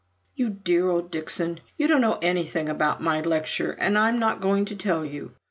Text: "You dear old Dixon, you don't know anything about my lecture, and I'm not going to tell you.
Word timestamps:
"You 0.35 0.49
dear 0.49 0.89
old 0.89 1.11
Dixon, 1.11 1.59
you 1.77 1.85
don't 1.87 2.01
know 2.01 2.17
anything 2.23 2.67
about 2.69 3.03
my 3.03 3.21
lecture, 3.21 3.73
and 3.73 3.99
I'm 3.99 4.17
not 4.17 4.41
going 4.41 4.65
to 4.65 4.75
tell 4.75 5.05
you. 5.05 5.33